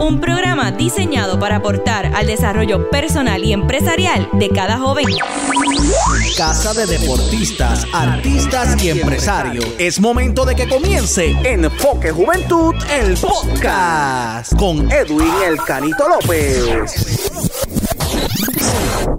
[0.00, 5.04] Un programa diseñado para aportar al desarrollo personal y empresarial de cada joven.
[6.38, 9.66] Casa de deportistas, artistas y empresarios.
[9.78, 14.56] Es momento de que comience Enfoque Juventud, el podcast.
[14.56, 17.30] Con Edwin El Canito López.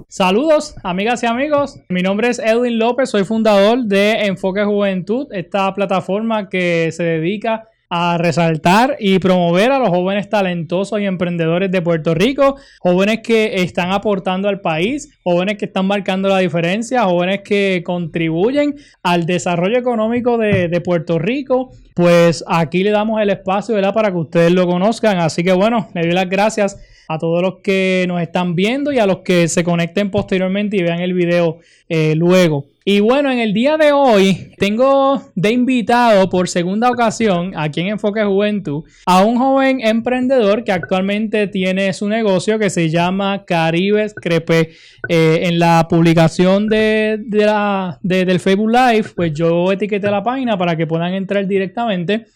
[0.08, 1.78] Saludos, amigas y amigos.
[1.90, 7.68] Mi nombre es Edwin López, soy fundador de Enfoque Juventud, esta plataforma que se dedica
[7.94, 13.62] a resaltar y promover a los jóvenes talentosos y emprendedores de Puerto Rico, jóvenes que
[13.62, 19.76] están aportando al país, jóvenes que están marcando la diferencia, jóvenes que contribuyen al desarrollo
[19.76, 21.72] económico de, Puerto Rico.
[21.94, 23.92] Pues aquí le damos el espacio ¿verdad?
[23.92, 25.18] para que ustedes lo conozcan.
[25.18, 26.78] Así que bueno, le doy las gracias
[27.12, 30.82] a todos los que nos están viendo y a los que se conecten posteriormente y
[30.82, 32.66] vean el video eh, luego.
[32.84, 37.88] Y bueno, en el día de hoy tengo de invitado por segunda ocasión aquí en
[37.88, 44.14] Enfoque Juventud a un joven emprendedor que actualmente tiene su negocio que se llama Caribes
[44.14, 44.70] Crepe.
[45.08, 50.76] Eh, en la publicación de, la, del Facebook Live, pues yo etiqueté la página para
[50.76, 52.26] que puedan entrar directamente.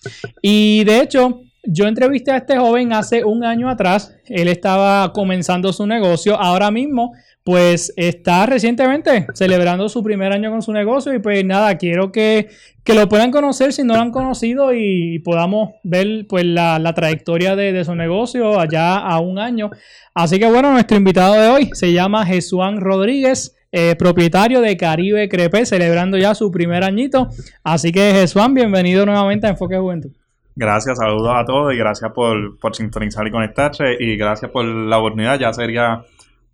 [0.43, 4.14] Y de hecho, yo entrevisté a este joven hace un año atrás.
[4.27, 6.41] Él estaba comenzando su negocio.
[6.41, 7.12] Ahora mismo,
[7.47, 11.14] pues está recientemente celebrando su primer año con su negocio.
[11.14, 12.48] Y pues nada, quiero que,
[12.87, 17.84] lo puedan conocer si no lo han conocido y podamos ver pues la, trayectoria de,
[17.84, 19.70] su negocio allá a un año.
[20.12, 23.53] Así que bueno, nuestro invitado de hoy se llama Jesuán Rodríguez.
[23.72, 27.28] Eh, propietario de Caribe Crepe, celebrando ya su primer añito.
[27.62, 30.12] Así que Jesuán, bienvenido nuevamente a Enfoque Juventud.
[30.59, 34.99] Gracias, saludos a todos y gracias por, por sintonizar y conectarse y gracias por la
[34.99, 35.39] oportunidad.
[35.39, 36.03] Ya sería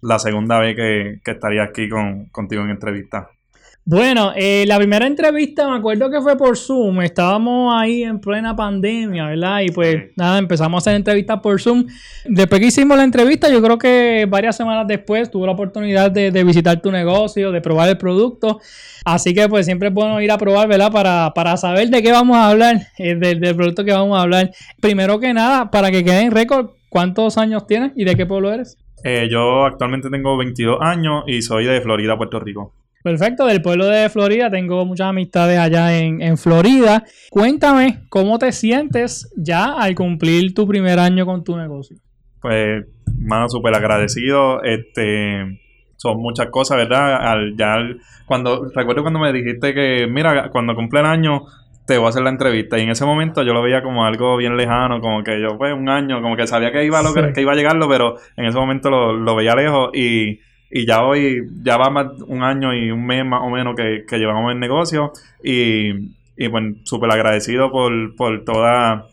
[0.01, 3.31] la segunda vez que, estaría aquí con, contigo en entrevista.
[3.85, 7.03] Bueno, eh, la primera entrevista me acuerdo que fue por Zoom.
[7.03, 9.61] Estábamos ahí en plena pandemia, ¿verdad?
[9.63, 11.87] Y pues nada, empezamos a hacer entrevistas por Zoom.
[12.25, 16.31] Después que hicimos la entrevista, yo creo que varias semanas después tuve la oportunidad de,
[16.31, 18.61] de visitar tu negocio, de probar el producto.
[19.05, 20.93] Así que pues siempre es bueno ir a probar, ¿verdad?
[20.93, 24.53] Para, para saber de qué vamos a hablar, eh, del, producto que vamos a hablar.
[24.81, 28.53] Primero que nada, para que quede en récord, ¿cuántos años tienes y de qué pueblo
[28.53, 28.79] eres?
[29.03, 32.73] Eh, yo actualmente tengo 22 años y soy de Florida, Puerto Rico.
[33.03, 37.05] Perfecto, del pueblo de Florida, tengo muchas amistades allá en, en, Florida.
[37.31, 41.97] Cuéntame cómo te sientes ya al cumplir tu primer año con tu negocio.
[42.41, 42.85] Pues,
[43.19, 44.63] mano, súper agradecido.
[44.63, 45.61] Este,
[45.97, 47.15] son muchas cosas, ¿verdad?
[47.17, 47.77] Al, ya
[48.27, 51.45] cuando recuerdo cuando me dijiste que, mira, cuando cumple el año
[51.87, 54.37] te voy a hacer la entrevista y en ese momento yo lo veía como algo
[54.37, 57.41] bien lejano, como que yo pues un año, como que sabía que iba a, que
[57.41, 60.41] iba a llegarlo, pero en ese momento lo, veía lejos y,
[60.73, 64.05] y, ya hoy, ya va más un año y un mes más o menos que,
[64.09, 65.13] que llevamos el negocio
[65.45, 65.91] y,
[66.37, 69.07] y pues súper agradecido por, por toda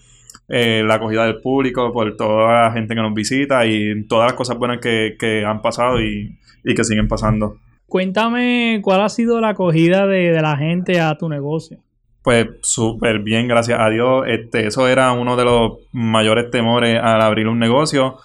[0.48, 4.34] eh, la acogida del público, por toda la gente que nos visita y todas las
[4.34, 7.58] cosas buenas que, que han pasado y, y que siguen pasando.
[7.90, 11.80] Cuéntame cuál ha sido la acogida de, la gente a tu negocio.
[12.22, 14.26] Pues súper bien, gracias a Dios.
[14.28, 18.18] Este, eso era uno de los mayores temores al abrir un negocio.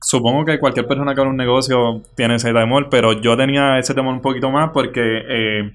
[0.00, 3.94] Supongo que cualquier persona que abre un negocio tiene ese temor, pero yo tenía ese
[3.94, 5.72] temor un poquito más porque eh,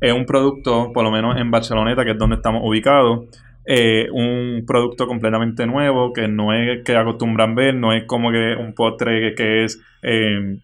[0.00, 3.26] es un producto, por lo menos en Barceloneta, que es donde estamos ubicados,
[3.64, 8.54] eh, un producto completamente nuevo que no es que acostumbran ver, no es como que
[8.54, 10.58] un postre que, es eh,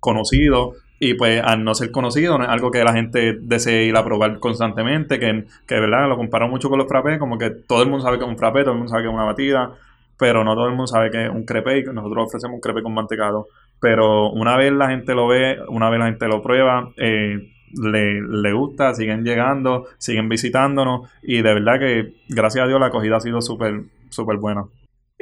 [0.00, 0.72] conocido.
[1.02, 4.04] Y pues al no ser conocido no es algo que la gente desee ir a
[4.04, 7.88] probar constantemente, que, que verdad lo comparo mucho con los frappés, como que todo el
[7.88, 9.72] mundo sabe que es un frappé, todo el mundo sabe que es una batida,
[10.20, 12.82] pero no todo el mundo sabe que es un crepe y nosotros ofrecemos un crepe
[12.82, 13.46] con mantecado.
[13.80, 17.38] Pero una vez la gente lo ve, una vez la gente lo prueba, eh,
[17.82, 22.88] le, le, gusta, siguen llegando, siguen visitándonos y de verdad que gracias a Dios la
[22.88, 24.66] acogida ha sido súper, súper buena.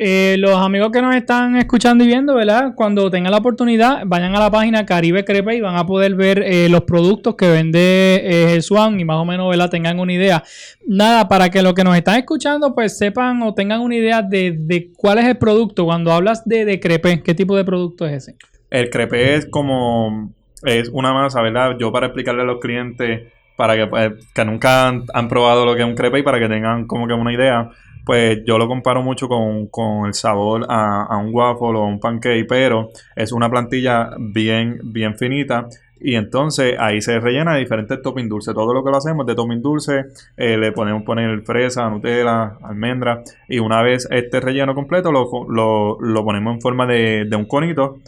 [0.01, 2.73] Eh, los amigos que nos están escuchando y viendo, ¿verdad?
[2.77, 6.41] Cuando tengan la oportunidad, vayan a la página Caribe Crepe y van a poder ver
[6.47, 9.71] eh, los productos que vende eh, Swan y más o menos, ¿verdad?
[9.71, 10.45] Tengan una idea.
[10.87, 14.93] Nada, para que los que nos están escuchando, pues sepan o tengan una idea de,
[14.97, 15.85] cuál es el producto.
[15.85, 18.37] Cuando hablas de, de crepe, ¿qué tipo de producto es ese?
[18.71, 21.77] El crepe es como, es una masa, ¿verdad?
[21.77, 25.75] Yo para explicarle a los clientes, para que, pues, que nunca han, han probado lo
[25.75, 27.73] que es un crepe y para que tengan como que una idea
[28.09, 32.89] pues yo lo comparo mucho con, el sabor a, un waffle o un pancake, pero
[33.15, 35.69] es una plantilla bien, bien finita
[36.01, 38.55] Y entonces ahí se rellena de diferentes toppings dulces.
[38.55, 40.07] Todo lo que lo hacemos de topping dulce,
[40.39, 43.23] eh, le ponemos poner fresa, Nutella, almendra.
[43.47, 47.45] Y una vez este relleno completo, lo, lo, lo ponemos en forma de, de un
[47.45, 47.99] conito.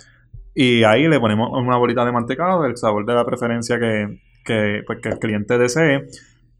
[0.55, 4.83] Y ahí le ponemos una bolita de mantecado del sabor de la preferencia que, que,
[4.87, 6.07] pues, que el cliente desee.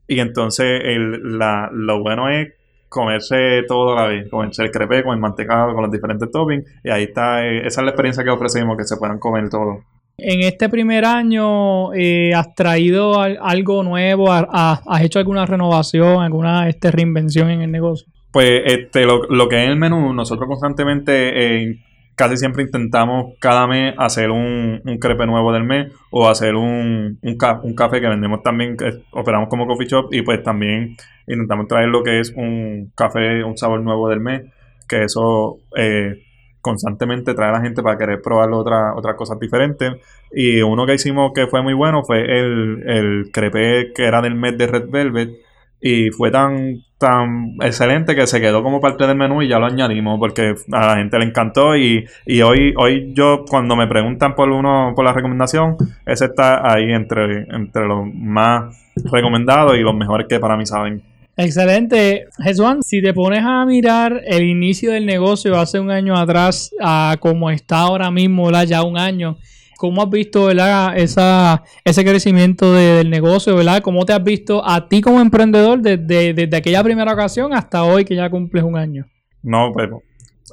[0.07, 2.60] Y entonces el, la, lo bueno es
[2.91, 6.65] comerse todo a la vez, comerse el crepe con el mantecado, con los diferentes toppings.
[6.85, 9.79] Y ahí está, eh, esa es la experiencia que ofrecemos, que se puedan comer todo.
[10.19, 14.31] En este primer año, eh, ¿has traído al- algo nuevo?
[14.31, 18.07] ¿Has, has- has hecho alguna renovación, alguna este, reinvención en el negocio?
[18.33, 21.77] Pues este, lo, lo que es el menú, nosotros constantemente, eh,
[22.21, 27.19] casi siempre intentamos cada mes hacer un, un crepe nuevo del mes o hacer un,
[27.23, 28.77] un, ca- un café que vendemos también,
[29.13, 30.97] operamos como coffee shop y pues también
[31.27, 34.43] intentamos traer lo que es un café, un sabor nuevo del mes,
[34.87, 36.21] que eso eh,
[36.61, 39.95] constantemente trae a la gente para querer probar otra- otras cosas diferentes.
[40.31, 44.35] Y uno que hicimos que fue muy bueno fue el, el crepe que era del
[44.35, 45.31] mes de Red Velvet.
[45.81, 49.67] Y fue tan, tan excelente que se quedó como parte del menú y ya lo
[49.67, 51.77] añadimos porque a la gente le encantó.
[51.77, 56.71] Y, y hoy, hoy yo, cuando me preguntan por uno, por la recomendación, ese está
[56.71, 58.77] ahí entre, entre los más
[59.11, 61.03] recomendados y los mejores que para mí saben.
[61.37, 62.27] Excelente.
[62.43, 67.17] Jesús, si te pones a mirar el inicio del negocio hace un año atrás a
[67.19, 69.39] como está ahora mismo, ya un año,
[69.81, 70.93] ¿cómo has visto ¿verdad?
[70.95, 73.57] Esa, ese crecimiento de- del negocio?
[73.57, 73.81] ¿verdad?
[73.81, 78.05] ¿Cómo te has visto a ti como emprendedor desde, desde aquella primera ocasión hasta hoy
[78.05, 79.07] que ya cumples un año?
[79.43, 79.89] No, pues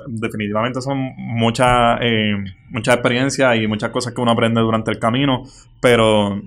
[0.07, 2.35] definitivamente son muchas eh,
[2.73, 5.43] experiencias y muchas cosas que uno aprende durante el camino,
[5.81, 6.41] pero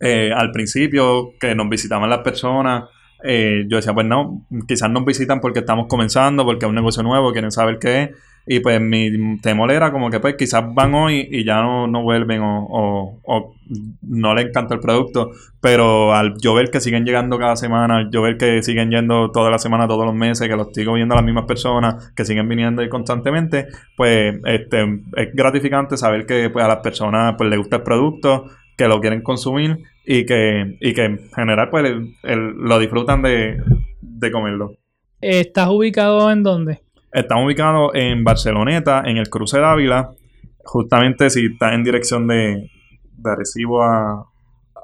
[0.00, 2.84] eh, al principio que nos visitaban las personas,
[3.24, 7.02] eh, yo decía, pues no, quizás nos visitan porque estamos comenzando, porque es un negocio
[7.02, 8.10] nuevo, quieren saber qué es,
[8.46, 12.02] y pues mi temor era como que pues quizás van hoy y ya no, no
[12.02, 13.54] vuelven o, o-
[14.02, 15.30] no les encanta el producto,
[15.60, 19.30] pero al yo ver que siguen llegando cada semana, al yo ver que siguen yendo
[19.30, 22.48] toda la semana, todos los meses, que los sigo viendo las mismas personas, que siguen
[22.48, 23.66] viniendo ahí constantemente,
[23.96, 24.82] pues este
[25.16, 28.46] es gratificante saber que pues a las personas pues les gusta el producto,
[28.76, 31.84] que lo quieren consumir y que, y que en general pues
[32.24, 33.56] el- lo disfrutan de,
[34.00, 34.72] de comerlo.
[35.20, 36.80] ¿Estás ubicado en dónde?
[37.12, 40.10] Estamos ubicados en Barceloneta, en el cruce de Ávila,
[40.64, 42.70] justamente si estás en dirección de,
[43.18, 44.26] de Arecibo a,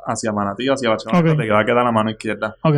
[0.07, 1.39] hacia Manatí, hacia Barcelona, Ok.
[1.39, 2.55] te va a quedar la mano izquierda.
[2.63, 2.77] Ok.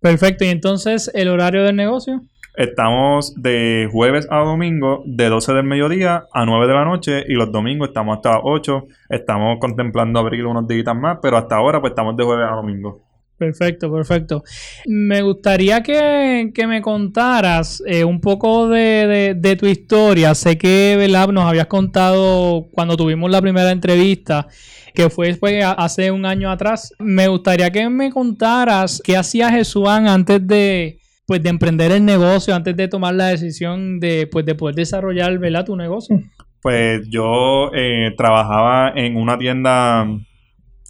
[0.00, 0.44] Perfecto.
[0.44, 2.22] ¿Y entonces el horario del negocio?
[2.54, 7.34] Estamos de jueves a domingo, de 12 del mediodía a 9 de la noche, y
[7.34, 8.86] los domingos estamos hasta las 8.
[9.10, 13.00] Estamos contemplando abrir unos días más, pero hasta ahora pues estamos de jueves a domingo.
[13.38, 14.42] Perfecto, perfecto.
[14.86, 20.34] Me gustaría que, que me contaras eh, un poco de, de- tu historia.
[20.34, 21.28] Sé que ¿verdad?
[21.28, 24.48] nos habías contado cuando tuvimos la primera entrevista,
[24.92, 26.92] que fue pues, hace un año atrás.
[26.98, 32.56] Me gustaría que me contaras qué hacía Jesús antes de, pues, de emprender el negocio,
[32.56, 36.20] antes de tomar la decisión de, pues, de poder desarrollar tu negocio.
[36.60, 40.04] Pues yo eh, trabajaba en una tienda,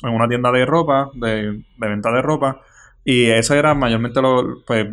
[0.02, 2.60] en una tienda de ropa, de, de venta de ropa,
[3.04, 4.86] y eso era mayormente lo, pues,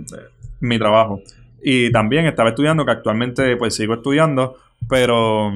[0.61, 1.19] mi trabajo.
[1.63, 4.55] Y también estaba estudiando, que actualmente pues sigo estudiando,
[4.87, 5.51] pero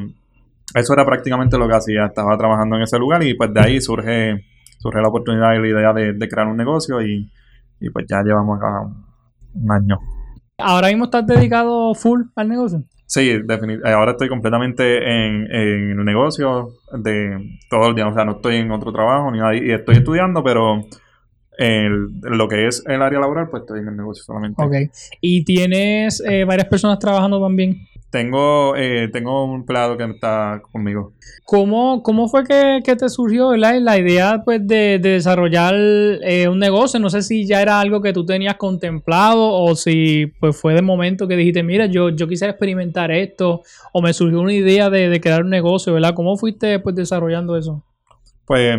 [0.74, 2.06] eso era prácticamente lo que hacía.
[2.08, 4.44] Estaba trabajando en ese lugar y pues de ahí surge,
[4.80, 7.32] surge la oportunidad y la idea de, de crear un negocio y,
[7.80, 8.82] y pues ya llevamos acá
[9.54, 10.00] un año.
[10.58, 12.84] Ahora mismo estás dedicado full al negocio.
[13.10, 18.08] Sí, eh, ahora estoy completamente en, en el negocio de todo el día.
[18.08, 19.56] O sea, no estoy en otro trabajo ni nada.
[19.56, 20.86] Y estoy estudiando, pero
[21.58, 24.64] lo que es el área laboral, pues estoy en el negocio solamente.
[24.64, 24.76] Ok.
[25.22, 27.88] Y tienes eh, varias personas trabajando también.
[28.12, 31.14] Tengo, eh, tengo un empleado que está conmigo.
[31.46, 33.80] ¿Cómo, cómo fue que, que te surgió ¿verdad?
[33.80, 37.00] la idea pues, de, de desarrollar eh, un negocio?
[37.00, 40.82] No sé si ya era algo que tú tenías contemplado o si pues, fue de
[40.82, 43.62] momento que dijiste, mira, yo, yo quisiera experimentar esto
[43.94, 46.16] o me surgió una idea de, de crear un negocio, ¿verdad?
[46.16, 47.84] ¿Cómo fuiste pues, desarrollando eso?
[48.46, 48.76] Pues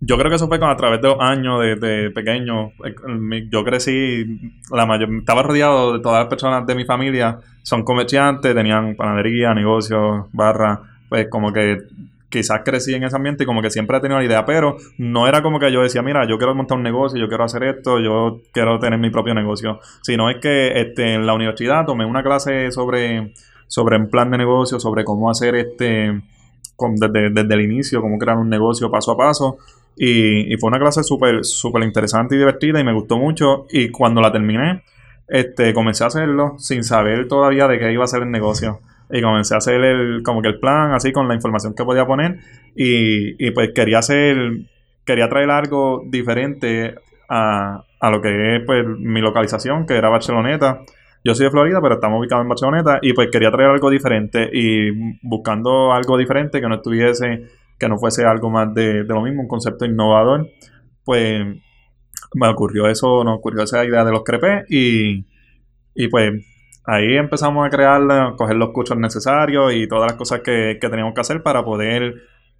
[0.00, 2.68] yo creo que eso fue con, a través de los años de, de pequeño.
[2.84, 7.82] Eh, Yo crecí, la mayor, estaba rodeado de todas las personas de mi familia, son
[7.82, 11.78] comerciantes, tenían panadería, negocios, barra, pues como que
[12.28, 15.26] quizás crecí en ese ambiente y como que siempre he tenido la idea, pero no
[15.26, 18.00] era como que yo decía, mira, yo quiero montar un negocio, yo quiero hacer esto,
[18.00, 22.22] yo quiero tener mi propio negocio, sino es que este, en la universidad tomé una
[22.22, 23.32] clase sobre,
[23.66, 26.20] sobre un plan de negocio, sobre cómo hacer este,
[26.96, 29.58] desde, desde el inicio, cómo crear un negocio paso a paso.
[29.96, 33.66] Y, y fue una clase súper súper interesante y divertida y me gustó mucho.
[33.70, 34.82] Y cuando la terminé,
[35.28, 38.80] este, comencé a hacerlo sin saber todavía de qué iba a ser el negocio.
[39.10, 42.06] y comencé a hacer el, como que el plan, así con la información que podía
[42.06, 42.38] poner.
[42.74, 44.36] Y, y pues quería hacer,
[45.04, 46.94] quería traer algo diferente
[47.28, 50.80] a, a lo que es pues mi localización, que era Barceloneta.
[51.24, 54.48] Yo soy de Florida, pero estamos ubicados en Barceloneta y pues quería traer algo diferente
[54.52, 54.90] y
[55.22, 57.46] buscando algo diferente que no estuviese,
[57.78, 60.48] que no fuese algo más de, lo mismo, un concepto innovador,
[61.04, 61.44] pues
[62.34, 65.26] me ocurrió eso, nos ocurrió esa idea de los crepes y,
[65.94, 66.32] y pues
[66.84, 68.02] ahí empezamos a crear,
[68.36, 72.14] coger los cursos necesarios y todas las cosas que, que teníamos que hacer para poder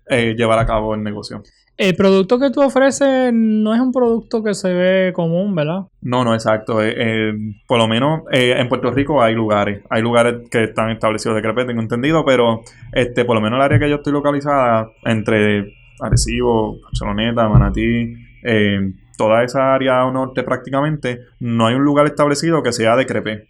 [0.09, 1.43] eh, llevar a cabo el negocio.
[1.79, 5.83] El producto que tú ofreces no es un producto que se ve común, ¿verdad?
[6.01, 6.83] No, no, exacto.
[6.83, 7.33] Eh, eh,
[7.67, 9.83] por lo menos eh, en Puerto Rico hay lugares.
[9.91, 13.63] Hay lugares que están establecidos de crepe, tengo entendido, pero este, por lo menos el
[13.63, 18.15] área que yo estoy localizada, entre Arecibo, Barceloneta, Manatí,
[19.19, 23.49] toda esa área norte prácticamente, no hay un lugar establecido que sea de crepe.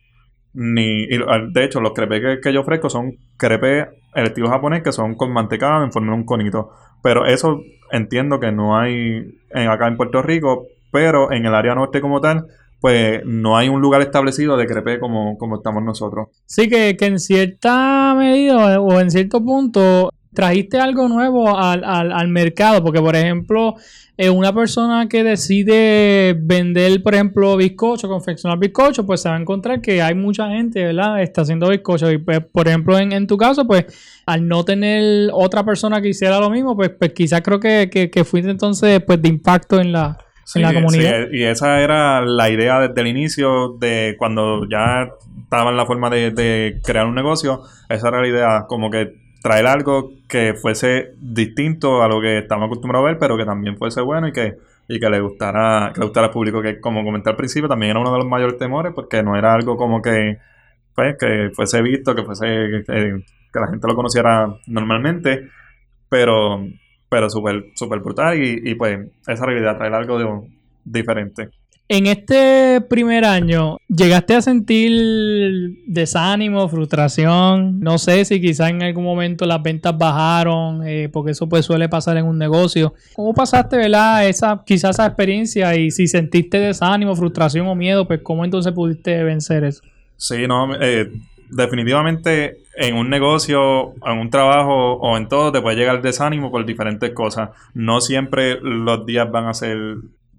[0.52, 1.18] Ni, y,
[1.52, 5.14] de hecho, los crepes que, que yo ofrezco son crepes el estilo japonés que son
[5.14, 6.70] con mantecado en forma de un conito.
[7.02, 11.74] Pero eso entiendo que no hay en, acá en Puerto Rico, pero en el área
[11.74, 12.46] norte como tal,
[12.80, 16.28] pues no hay un lugar establecido de crepe como, como estamos nosotros.
[16.46, 22.12] Sí, que, que en cierta medida o en cierto punto trajiste algo nuevo al, al,
[22.12, 23.74] al mercado, porque por ejemplo,
[24.18, 29.40] eh, una persona que decide vender, por ejemplo, bizcocho, confeccionar bizcocho, pues se va a
[29.40, 31.22] encontrar que hay mucha gente, ¿verdad?
[31.22, 32.12] Está haciendo bizcocho.
[32.12, 33.86] Y pues, por ejemplo, en, en tu caso, pues
[34.26, 38.10] al no tener otra persona que hiciera lo mismo, pues, pues quizás creo que, que,
[38.10, 40.18] que fuiste entonces pues de impacto en la,
[40.54, 41.28] en la comunidad.
[41.30, 45.08] Sí, y esa era la idea desde el inicio, de cuando ya
[45.44, 49.25] estaba en la forma de, de crear un negocio, esa era la idea, como que
[49.46, 53.76] traer algo que fuese distinto a lo que estamos acostumbrados a ver, pero que también
[53.76, 54.56] fuese bueno y que,
[54.88, 57.90] y que le gustara, que le gustara al público, que como comenté al principio, también
[57.90, 60.38] era uno de los mayores temores, porque no era algo como que,
[60.96, 62.44] pues, que fuese visto, que fuese,
[62.84, 63.22] que,
[63.54, 65.48] la gente lo conociera normalmente,
[66.08, 66.66] pero,
[67.08, 68.98] pero súper, súper brutal y, y pues
[69.28, 70.26] esa realidad, traer algo de,
[70.84, 71.50] diferente.
[71.88, 77.78] En este primer año, ¿llegaste a sentir desánimo, frustración?
[77.78, 81.88] No sé si quizás en algún momento las ventas bajaron, eh, porque eso pues suele
[81.88, 82.94] pasar en un negocio.
[83.14, 88.20] ¿Cómo pasaste, verdad, esa, quizás esa experiencia y si sentiste desánimo, frustración o miedo, pues
[88.20, 89.82] cómo entonces pudiste vencer eso?
[90.16, 91.12] Sí, no, eh,
[91.50, 96.50] definitivamente en un negocio, en un trabajo o en todo te puede llegar el desánimo
[96.50, 97.50] por diferentes cosas.
[97.74, 99.78] No siempre los días van a ser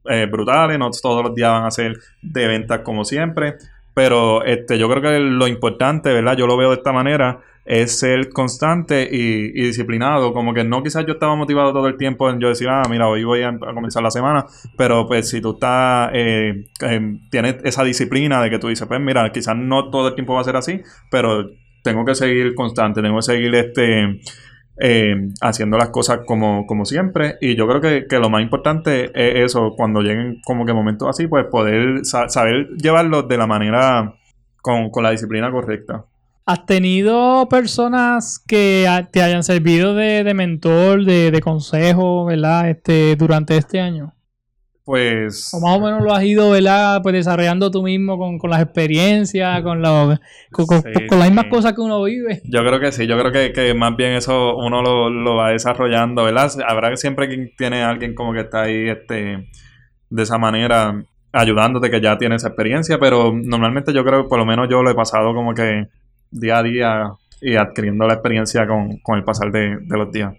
[0.10, 3.56] eh, brutales, no todos los días van a ser de ventas como siempre,
[3.94, 6.38] pero este, yo creo que lo importante, ¿verdad?
[6.38, 11.06] Yo lo veo de esta manera, es ser constante y, disciplinado, como que no quizás
[11.06, 14.02] yo estaba motivado todo el tiempo en yo decir, ah, mira, hoy voy a, comenzar
[14.02, 14.46] la semana,
[14.78, 19.02] pero pues si tú estás, eh, eh, tienes esa disciplina de que tú dices, pues
[19.02, 21.50] mira, quizás no todo el tiempo va a ser así, pero
[21.84, 24.20] tengo que seguir constante, tengo que seguir este
[24.80, 27.38] eh, haciendo las cosas como, como siempre.
[27.42, 31.08] Y yo creo que, que, lo más importante es eso, cuando lleguen como que momentos
[31.10, 34.16] así, pues poder sa saber llevarlos de la manera
[34.62, 36.06] con, con, la disciplina correcta.
[36.46, 42.70] ¿Has tenido personas que te hayan servido de, de mentor, de, de, consejo, ¿verdad?
[42.70, 44.14] Este, durante este año?
[44.88, 45.54] Pues.
[45.54, 47.02] O más o menos lo has ido, ¿verdad?
[47.04, 50.18] Pues desarrollando tú mismo con, con las experiencias, con, lo,
[50.50, 52.42] con, sí, con, las mismas cosas que uno vive.
[52.46, 55.52] Yo creo que sí, yo creo que, que más bien eso uno lo, lo, va
[55.52, 56.50] desarrollando, ¿verdad?
[56.66, 59.50] Habrá que siempre que tiene alguien como que está ahí, este,
[60.10, 61.04] de esa manera,
[61.34, 64.84] ayudándote, que ya tiene esa experiencia, pero normalmente yo creo que por lo menos yo
[64.84, 65.90] lo he pasado como que
[66.32, 70.34] día a día y adquiriendo la experiencia con, con el pasar de, de los días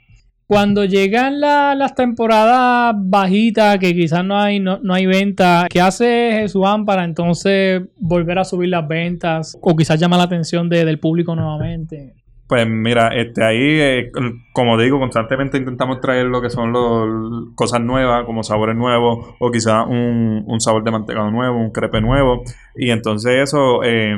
[0.48, 5.82] cuando llegan la, las temporadas bajitas, que quizás no hay, no, no hay venta, ¿qué
[5.82, 9.58] hace Jesús para entonces volver a subir las ventas?
[9.60, 12.14] O quizás llamar la atención de, del público nuevamente.
[12.46, 14.10] Pues mira, este ahí, eh,
[14.54, 19.50] como digo, constantemente intentamos traer lo que son los, cosas nuevas, como sabores nuevos, o
[19.50, 22.42] quizás un, un sabor de mantecado nuevo, un crepe nuevo.
[22.74, 24.16] Y entonces eso, eh,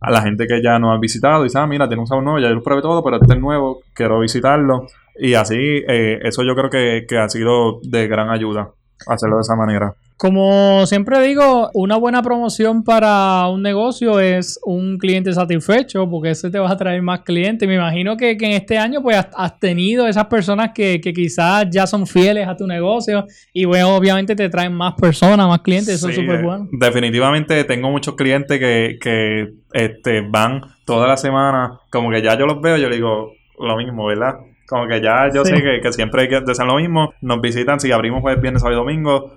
[0.00, 2.38] a la gente que ya nos ha visitado, dice, ah, mira, tiene un sabor nuevo,
[2.38, 4.86] ya lo probé todo, pero este es nuevo, quiero visitarlo.
[5.18, 8.70] Y así, eh, eso yo creo que, que, ha sido de gran ayuda
[9.06, 9.94] hacerlo de esa manera.
[10.16, 16.50] Como siempre digo, una buena promoción para un negocio es un cliente satisfecho, porque ese
[16.50, 17.68] te va a traer más clientes.
[17.68, 21.12] Me imagino que, que en este año pues has, has tenido esas personas que, que,
[21.12, 25.60] quizás ya son fieles a tu negocio y bueno, obviamente te traen más personas, más
[25.60, 26.66] clientes, eso sí, es súper bueno.
[26.72, 32.46] Definitivamente tengo muchos clientes que, que este, van toda la semana, como que ya yo
[32.46, 34.36] los veo, yo digo lo mismo, ¿verdad?
[34.68, 35.54] Como que ya yo sí.
[35.56, 37.12] sé que, que, siempre hay que hacer lo mismo.
[37.20, 39.32] Nos visitan si abrimos jueves, viernes, sábado y domingo.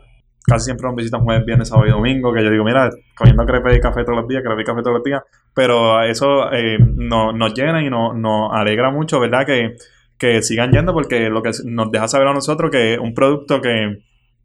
[0.45, 3.75] casi siempre nos visitan jueves, viernes, sábado y domingo, que yo digo, mira, comiendo crepe
[3.75, 5.21] y café todos los días, crepe y café todos los días,
[5.53, 9.45] pero eso eh, no- nos llena y no- nos alegra mucho, ¿verdad?
[9.45, 9.75] Que,
[10.17, 13.62] que sigan yendo porque lo que nos deja saber a nosotros que es un producto
[13.62, 14.00] que,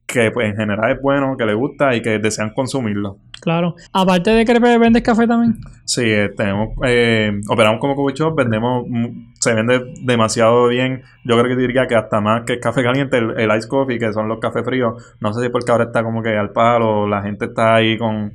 [0.06, 3.16] que pues, en general es bueno, que les gusta y que desean consumirlo.
[3.44, 3.74] Claro.
[3.92, 5.58] Aparte de crepe, ¿vendes café también?
[5.84, 11.02] Sí, eh, tenemos, eh, operamos como coffee shop, vendemos, mm, se vende demasiado bien.
[11.24, 13.98] Yo creo que diría que hasta más que el café caliente, el, el ice coffee,
[13.98, 15.14] que son los cafés fríos.
[15.20, 18.32] No sé si porque ahora está como que al palo, la gente está ahí con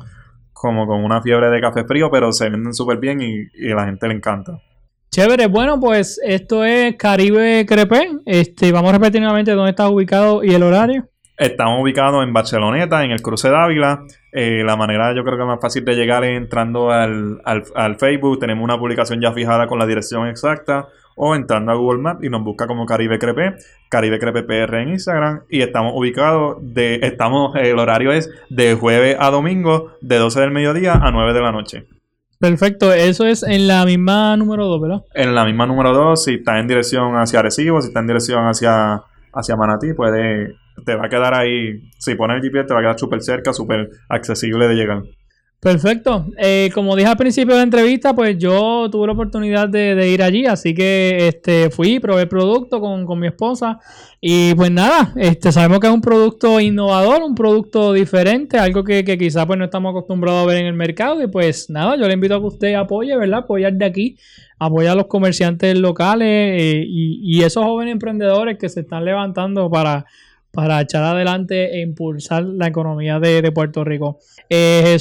[0.53, 3.75] como con una fiebre de café frío, pero se venden súper bien y, y a
[3.75, 4.61] la gente le encanta.
[5.09, 8.11] Chévere, bueno, pues esto es Caribe Crepe.
[8.27, 11.09] Este, vamos a repetir nuevamente dónde estás ubicado y el horario.
[11.39, 14.03] Estamos ubicados en Barceloneta, en el cruce de Ávila.
[14.33, 17.95] Eh, la manera yo creo que más fácil de llegar es entrando al, al, al
[17.97, 18.39] Facebook.
[18.39, 20.89] Tenemos una publicación ya fijada con la dirección exacta.
[21.15, 23.55] O entrando a Google Maps y nos busca como Caribe Crepe,
[23.87, 25.43] Caribe Crepe PR en Instagram.
[25.49, 30.51] Y estamos ubicados de, estamos, el horario es de jueves a domingo, de 12 del
[30.51, 31.87] mediodía a 9 de la noche.
[32.37, 35.01] Perfecto, eso es en la misma número 2, ¿verdad?
[35.13, 38.45] En la misma número 2, si está en dirección hacia Arecibo, si está en dirección
[38.45, 39.03] hacia,
[39.33, 40.55] hacia Manatí, puede,
[40.85, 43.53] te va a quedar ahí, si pones el GPS te va a quedar súper cerca,
[43.53, 45.03] súper accesible de llegar.
[45.59, 46.27] Perfecto.
[46.37, 50.23] Eh, como dije al principio de la entrevista, pues yo tuve la oportunidad de, ir
[50.23, 53.77] allí, así que este fui, probé el producto con, con mi esposa
[54.21, 59.03] y pues nada, este sabemos que es un producto innovador, un producto diferente, algo que,
[59.03, 62.07] que quizás pues no estamos acostumbrados a ver en el mercado y pues nada, yo
[62.07, 63.39] le invito a que usted apoye, ¿verdad?
[63.39, 64.17] Apoyar de aquí,
[64.59, 70.05] apoyar a los comerciantes locales eh, y esos jóvenes emprendedores que se están levantando para
[70.51, 74.19] para echar adelante e impulsar la economía de, Puerto Rico.
[74.49, 74.97] Eh,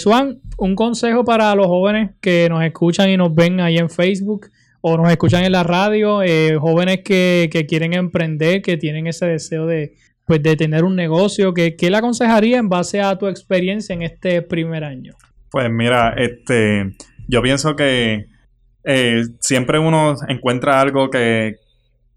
[0.58, 4.50] un consejo para los jóvenes que nos escuchan y nos ven ahí en Facebook
[4.80, 9.26] o nos escuchan en la radio, eh, jóvenes que, que quieren emprender, que tienen ese
[9.26, 9.94] deseo de,
[10.28, 14.02] pues, de tener un negocio, ¿qué, ¿qué le aconsejaría en base a tu experiencia en
[14.02, 15.14] este primer año?
[15.50, 16.94] Pues mira, este,
[17.26, 18.26] yo pienso que
[18.84, 21.56] eh, siempre uno encuentra algo que,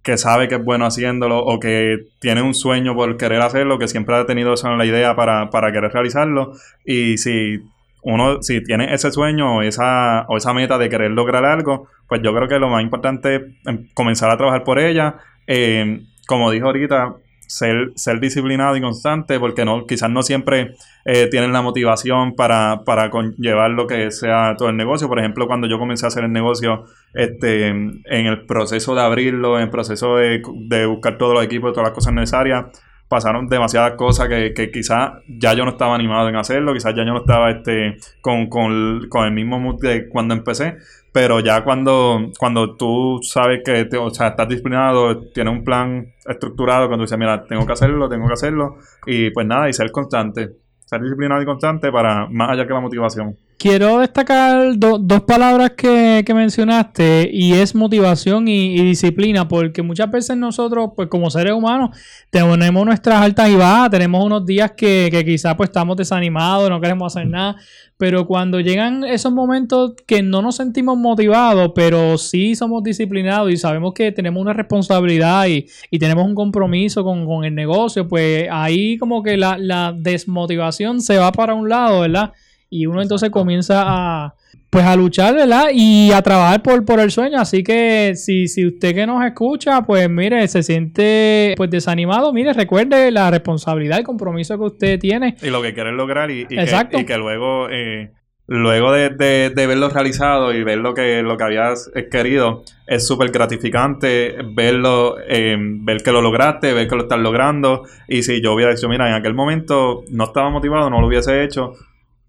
[0.03, 3.87] que sabe que es bueno haciéndolo o que tiene un sueño por querer hacerlo, que
[3.87, 6.53] siempre ha tenido eso en la idea para, para querer realizarlo.
[6.85, 7.61] Y si
[8.03, 12.21] uno, si tiene ese sueño o esa, o esa meta de querer lograr algo, pues
[12.23, 15.17] yo creo que lo más importante es em, comenzar a trabajar por ella.
[15.45, 17.15] Eh, como dijo ahorita,
[17.51, 22.83] ser, ser disciplinado y constante, porque no, quizás no siempre eh, tienen la motivación para,
[22.85, 25.07] para conllevar lo que sea todo el negocio.
[25.07, 29.57] Por ejemplo, cuando yo comencé a hacer el negocio, este, en el proceso de abrirlo,
[29.57, 32.65] en el proceso de, de buscar todos los equipos, todas las cosas necesarias,
[33.11, 37.03] pasaron demasiadas cosas que, que quizás ya yo no estaba animado en hacerlo, quizás ya
[37.05, 40.77] yo no estaba este, con, con, con el mismo mood de cuando empecé,
[41.11, 46.07] pero ya cuando, cuando tú sabes que te- o sea, estás disciplinado, tienes un plan
[46.25, 49.91] estructurado, cuando dices, mira, tengo que hacerlo, tengo que hacerlo, y pues nada, y ser
[49.91, 50.51] constante,
[50.85, 53.35] ser disciplinado y constante para más allá que la motivación.
[53.61, 60.35] Quiero destacar do- dos palabras que, mencionaste y es motivación y, disciplina, porque muchas veces
[60.35, 61.95] nosotros, pues como seres humanos,
[62.31, 66.81] tenemos nuestras altas y bajas, tenemos unos días que, que quizás pues estamos desanimados, no
[66.81, 67.55] queremos hacer nada,
[67.97, 73.57] pero cuando llegan esos momentos que no nos sentimos motivados, pero sí somos disciplinados y
[73.57, 75.67] sabemos que tenemos una responsabilidad y,
[75.99, 81.53] tenemos un compromiso con, el negocio, pues ahí como que la desmotivación se va para
[81.53, 82.33] un lado, ¿verdad?
[82.71, 84.33] Y uno entonces comienza a
[84.69, 85.65] pues a luchar, ¿verdad?
[85.73, 87.37] Y a trabajar por, por el sueño.
[87.41, 92.53] Así que si, si usted que nos escucha, pues mire, se siente pues desanimado, mire,
[92.53, 95.35] recuerde la responsabilidad y compromiso que usted tiene.
[95.43, 96.97] Y lo que quieres lograr y, y que, Exacto.
[96.97, 98.11] y que luego, eh,
[98.47, 103.05] luego de, de- de verlo realizado y ver lo que, lo que habías querido, es
[103.05, 107.83] súper gratificante verlo, eh, ver que lo lograste, ver que lo estás logrando.
[108.07, 111.43] Y si yo hubiera dicho, mira, en aquel momento no estaba motivado, no lo hubiese
[111.43, 111.73] hecho,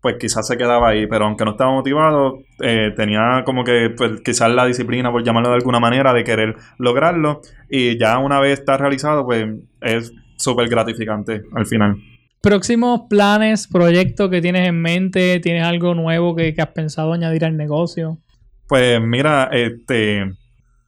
[0.03, 1.07] pues quizás se quedaba ahí.
[1.07, 5.49] Pero aunque no estaba motivado, eh, tenía como que pues, quizás la disciplina, por llamarlo
[5.51, 7.41] de alguna manera, de querer lograrlo.
[7.71, 9.47] Y ya una vez está realizado, pues
[9.81, 11.97] es súper gratificante al final.
[12.43, 17.45] Próximos planes, proyectos que tienes en mente, tienes algo nuevo que, que has pensado añadir
[17.45, 18.19] al negocio.
[18.67, 20.25] Pues mira, este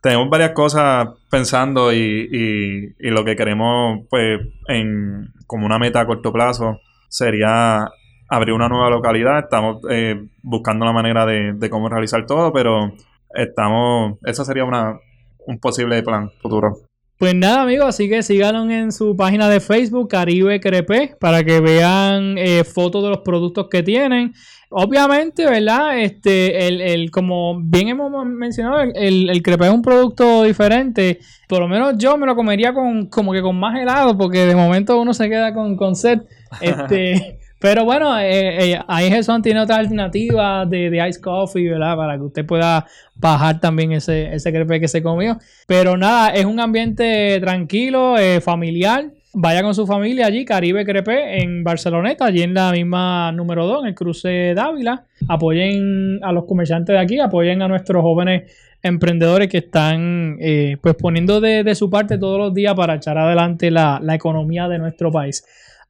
[0.00, 1.96] tenemos varias cosas pensando y,
[2.31, 7.88] y- y lo que queremos, pues, en como una meta a corto plazo, sería
[8.37, 9.38] abrir una nueva localidad.
[9.38, 12.92] Estamos eh, buscando la manera de, de cómo realizar todo, pero
[13.35, 14.99] estamos, esa sería una,
[15.47, 16.79] un posible plan futuro.
[17.16, 21.61] Pues nada, amigos, así que síganos en su página de Facebook, Caribe Crepe, para que
[21.61, 24.35] vean eh, fotos de los productos que tienen.
[24.68, 26.01] Obviamente, ¿verdad?
[26.01, 31.20] Este, el, el, como bien hemos mencionado, el, el crepe es un producto diferente.
[31.49, 34.57] Por lo menos yo me lo comería con, como que con más helado, porque de
[34.57, 36.23] momento uno se queda con, con sed.
[36.61, 41.96] Este, pero bueno, eh, eh, ahí Jesús tiene otra alternativa de, ice coffee, ¿verdad?
[41.96, 45.38] Para que usted pueda bajar también ese, ese crepe que se comió.
[45.66, 49.07] Pero nada, es un ambiente tranquilo, eh, familiar.
[49.33, 53.85] Vaya con su familia allí, Caribe Crepe, en Barceloneta, allí en la misma número 2,
[53.85, 55.07] en el cruce Dávila.
[55.27, 58.42] Apoyen a los comerciantes de aquí, apoyen a nuestros jóvenes
[58.83, 63.70] emprendedores que están eh, pues poniendo de, su parte todos los días para echar adelante
[63.70, 65.42] la, la economía de nuestro país.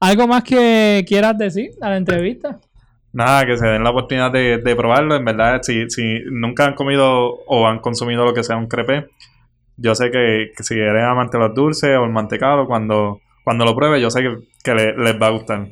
[0.04, 2.58] ¿Algo más que quieras decir a la entrevista?
[3.12, 5.16] Nada, que se den la oportunidad de, de probarlo.
[5.16, 9.06] En verdad, si, si nunca han comido o han consumido lo que sea un crepe,
[9.76, 13.64] yo sé que, que si eres amante de los dulces o el mantecado, cuando cuando
[13.64, 15.68] lo pruebe, yo sé que, que le, les va a gustar.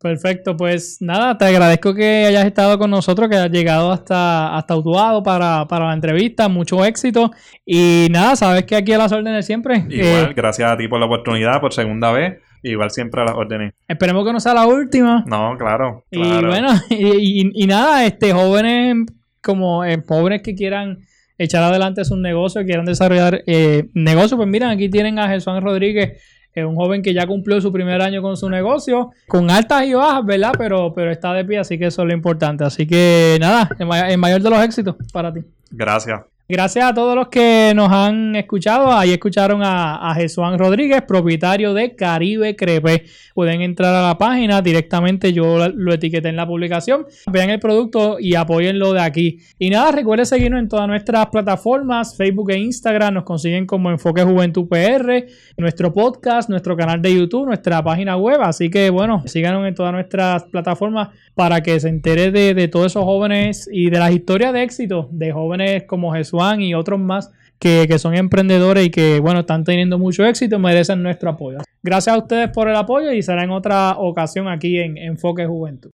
[0.00, 4.76] Perfecto, pues nada, te agradezco que hayas estado con nosotros, que hayas llegado hasta, hasta
[4.76, 7.32] Utuado para, para la entrevista, mucho éxito.
[7.66, 9.86] Y nada, sabes que aquí a las órdenes siempre.
[9.88, 12.38] Igual, eh, gracias a ti por la oportunidad, por segunda vez.
[12.62, 13.74] Igual siempre a las órdenes.
[13.86, 15.24] Esperemos que no sea la última.
[15.26, 16.04] No, claro.
[16.10, 19.06] Y bueno, y, y, y, nada, este jóvenes
[19.42, 20.98] como eh, jóvenes que quieran
[21.38, 26.20] echar adelante sus negocios, quieran desarrollar eh, negocios, pues miren, aquí tienen a Jesús Rodríguez
[26.58, 29.94] es un joven que ya cumplió su primer año con su negocio, con altas y
[29.94, 30.52] bajas, ¿verdad?
[30.58, 32.64] Pero, pero está de pie, así que eso es lo importante.
[32.64, 35.40] Así que nada, el mayor de los éxitos para ti.
[35.70, 36.20] Gracias.
[36.50, 38.90] Gracias a todos los que nos han escuchado.
[38.90, 43.04] Ahí escucharon a, a Jesús Rodríguez, propietario de Caribe Crepe.
[43.34, 47.04] Pueden entrar a la página directamente, yo lo etiqueté en la publicación.
[47.30, 49.40] Vean el producto y apóyenlo de aquí.
[49.58, 53.12] Y nada, recuerden seguirnos en todas nuestras plataformas, Facebook e Instagram.
[53.12, 55.26] Nos consiguen como Enfoque Juventud PR,
[55.58, 58.40] nuestro podcast, nuestro canal de YouTube, nuestra página web.
[58.40, 63.04] Así que bueno, síganos en todas nuestras plataformas para que se entere de todos esos
[63.04, 67.86] jóvenes y de las historias de éxito de jóvenes como Jesús y otros más que,
[67.88, 71.58] que, son emprendedores y que, bueno, están teniendo mucho éxito merecen nuestro apoyo.
[71.82, 75.90] Gracias a ustedes por el apoyo y será en otra ocasión aquí en Enfoque Juventud.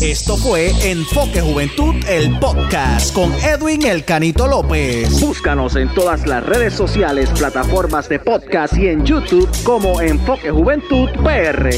[0.00, 5.20] Esto fue Enfoque Juventud, el podcast con Edwin El Canito López.
[5.20, 11.08] Búscanos en todas las redes sociales, plataformas de podcast y en YouTube como Enfoque Juventud
[11.22, 11.70] PR.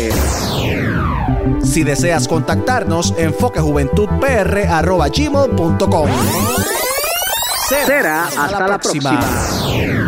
[1.62, 6.08] Si deseas contactarnos, enfoquejuventudpr.gmail.com.
[7.68, 9.18] Será hasta, la próxima.
[9.18, 10.03] próxima.